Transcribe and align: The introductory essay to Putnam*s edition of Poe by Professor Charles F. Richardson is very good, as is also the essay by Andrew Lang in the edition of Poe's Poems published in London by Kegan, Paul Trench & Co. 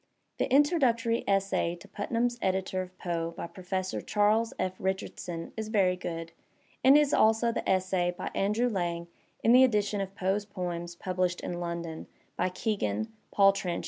The 0.39 0.51
introductory 0.51 1.23
essay 1.27 1.75
to 1.75 1.87
Putnam*s 1.87 2.39
edition 2.41 2.79
of 2.79 2.97
Poe 2.97 3.35
by 3.37 3.45
Professor 3.45 4.01
Charles 4.01 4.51
F. 4.57 4.73
Richardson 4.79 5.53
is 5.55 5.67
very 5.67 5.95
good, 5.95 6.31
as 6.83 6.95
is 6.95 7.13
also 7.13 7.51
the 7.51 7.69
essay 7.69 8.09
by 8.09 8.31
Andrew 8.33 8.67
Lang 8.67 9.09
in 9.43 9.51
the 9.51 9.63
edition 9.63 10.01
of 10.01 10.15
Poe's 10.15 10.43
Poems 10.43 10.95
published 10.95 11.41
in 11.41 11.59
London 11.59 12.07
by 12.35 12.49
Kegan, 12.49 13.13
Paul 13.29 13.53
Trench 13.53 13.77
& 13.79 13.79
Co. 13.79 13.79